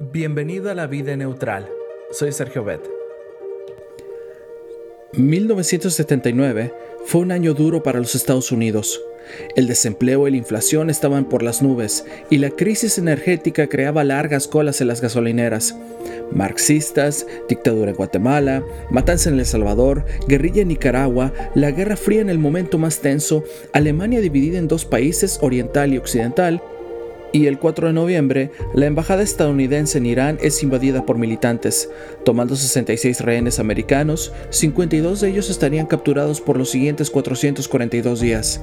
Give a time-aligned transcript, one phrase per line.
[0.00, 1.68] Bienvenido a la vida neutral.
[2.12, 2.80] Soy Sergio Bet.
[5.14, 6.72] 1979
[7.04, 9.02] fue un año duro para los Estados Unidos.
[9.56, 14.46] El desempleo y la inflación estaban por las nubes y la crisis energética creaba largas
[14.46, 15.76] colas en las gasolineras.
[16.30, 18.62] Marxistas, dictadura en Guatemala,
[18.92, 23.42] matanza en El Salvador, guerrilla en Nicaragua, la Guerra Fría en el momento más tenso,
[23.72, 26.62] Alemania dividida en dos países, oriental y occidental,
[27.32, 31.90] y el 4 de noviembre, la embajada estadounidense en Irán es invadida por militantes,
[32.24, 38.62] tomando 66 rehenes americanos, 52 de ellos estarían capturados por los siguientes 442 días.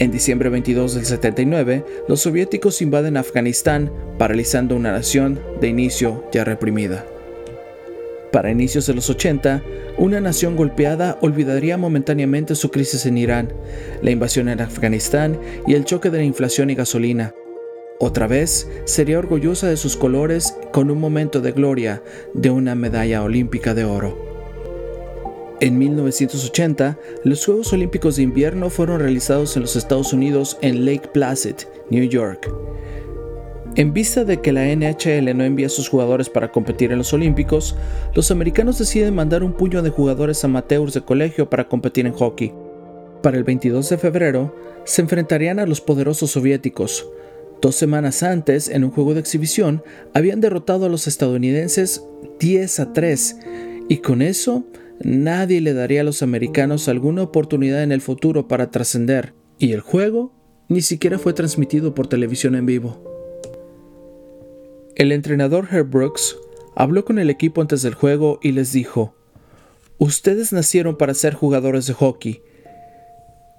[0.00, 6.42] En diciembre 22 del 79, los soviéticos invaden Afganistán, paralizando una nación de inicio ya
[6.42, 7.06] reprimida.
[8.32, 9.62] Para inicios de los 80,
[9.96, 13.52] una nación golpeada olvidaría momentáneamente su crisis en Irán,
[14.02, 17.32] la invasión en Afganistán y el choque de la inflación y gasolina.
[18.00, 22.02] Otra vez sería orgullosa de sus colores con un momento de gloria
[22.34, 24.34] de una medalla olímpica de oro.
[25.60, 31.08] En 1980, los Juegos Olímpicos de Invierno fueron realizados en los Estados Unidos en Lake
[31.12, 31.54] Placid,
[31.90, 32.52] New York.
[33.76, 37.12] En vista de que la NHL no envía a sus jugadores para competir en los
[37.12, 37.76] Olímpicos,
[38.14, 42.52] los americanos deciden mandar un puño de jugadores amateurs de colegio para competir en hockey.
[43.22, 47.08] Para el 22 de febrero, se enfrentarían a los poderosos soviéticos,
[47.64, 52.04] Dos semanas antes, en un juego de exhibición, habían derrotado a los estadounidenses
[52.38, 53.38] 10 a 3
[53.88, 54.66] y con eso
[55.00, 59.80] nadie le daría a los americanos alguna oportunidad en el futuro para trascender y el
[59.80, 60.34] juego
[60.68, 63.02] ni siquiera fue transmitido por televisión en vivo.
[64.94, 66.36] El entrenador Herb Brooks
[66.76, 69.16] habló con el equipo antes del juego y les dijo,
[69.96, 72.42] Ustedes nacieron para ser jugadores de hockey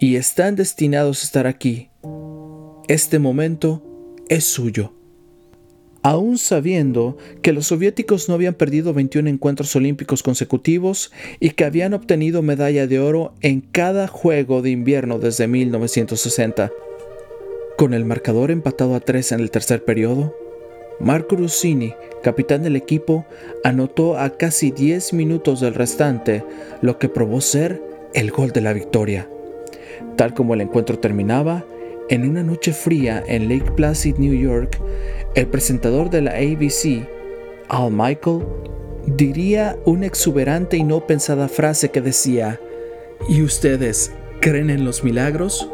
[0.00, 1.90] y están destinados a estar aquí.
[2.88, 3.90] Este momento
[4.28, 4.92] es suyo.
[6.04, 11.94] Aún sabiendo que los soviéticos no habían perdido 21 encuentros olímpicos consecutivos y que habían
[11.94, 16.72] obtenido medalla de oro en cada juego de invierno desde 1960.
[17.78, 20.34] Con el marcador empatado a 3 en el tercer periodo,
[20.98, 23.24] Marco Russini, capitán del equipo,
[23.62, 26.44] anotó a casi 10 minutos del restante
[26.80, 27.80] lo que probó ser
[28.12, 29.28] el gol de la victoria.
[30.16, 31.64] Tal como el encuentro terminaba,
[32.08, 34.78] en una noche fría en Lake Placid, New York,
[35.34, 37.08] el presentador de la ABC,
[37.68, 38.44] Al Michael,
[39.06, 42.60] diría una exuberante y no pensada frase que decía,
[43.28, 45.68] ¿Y ustedes creen en los milagros?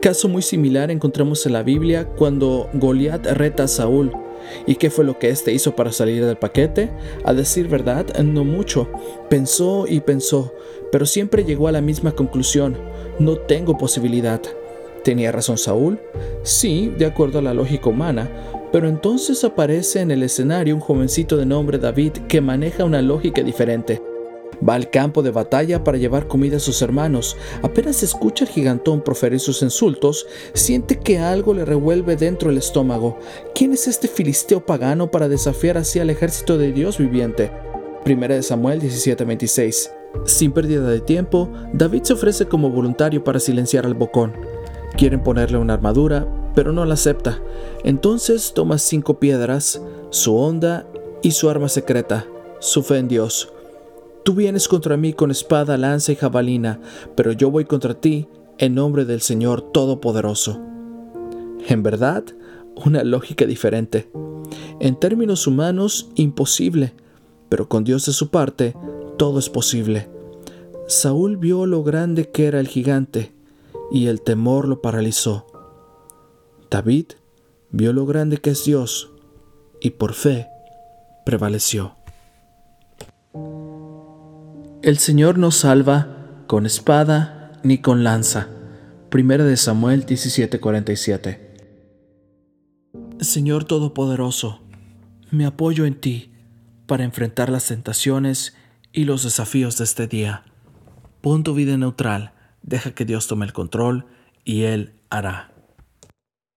[0.00, 4.12] Caso muy similar encontramos en la Biblia cuando Goliat reta a Saúl.
[4.66, 6.90] ¿Y qué fue lo que éste hizo para salir del paquete?
[7.24, 8.88] A decir verdad, no mucho.
[9.28, 10.54] Pensó y pensó,
[10.92, 12.78] pero siempre llegó a la misma conclusión.
[13.18, 14.40] No tengo posibilidad.
[15.06, 16.00] ¿Tenía razón Saúl?
[16.42, 18.28] Sí, de acuerdo a la lógica humana,
[18.72, 23.40] pero entonces aparece en el escenario un jovencito de nombre David que maneja una lógica
[23.44, 24.02] diferente.
[24.68, 27.36] Va al campo de batalla para llevar comida a sus hermanos.
[27.62, 33.16] Apenas escucha al gigantón proferir sus insultos, siente que algo le revuelve dentro el estómago.
[33.54, 37.52] ¿Quién es este filisteo pagano para desafiar así al ejército de Dios viviente?
[38.02, 39.92] Primera de Samuel 17:26.
[40.24, 44.32] Sin pérdida de tiempo, David se ofrece como voluntario para silenciar al bocón.
[44.96, 47.42] Quieren ponerle una armadura, pero no la acepta.
[47.84, 50.86] Entonces toma cinco piedras, su onda
[51.22, 52.24] y su arma secreta,
[52.60, 53.52] su fe en Dios.
[54.24, 56.80] Tú vienes contra mí con espada, lanza y jabalina,
[57.14, 60.58] pero yo voy contra ti en nombre del Señor Todopoderoso.
[61.68, 62.24] En verdad,
[62.74, 64.08] una lógica diferente.
[64.80, 66.94] En términos humanos, imposible,
[67.50, 68.74] pero con Dios de su parte,
[69.18, 70.08] todo es posible.
[70.88, 73.35] Saúl vio lo grande que era el gigante
[73.90, 75.46] y el temor lo paralizó.
[76.70, 77.06] David
[77.70, 79.12] vio lo grande que es Dios
[79.80, 80.48] y por fe
[81.24, 81.96] prevaleció.
[84.82, 88.48] El Señor no salva con espada ni con lanza.
[89.10, 91.40] Primera de Samuel 17:47.
[93.20, 94.60] Señor Todopoderoso,
[95.30, 96.32] me apoyo en ti
[96.86, 98.54] para enfrentar las tentaciones
[98.92, 100.44] y los desafíos de este día.
[101.20, 102.35] Pon tu vida neutral
[102.66, 104.06] Deja que Dios tome el control
[104.44, 105.55] y Él hará.